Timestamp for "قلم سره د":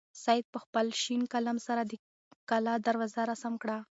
1.33-1.91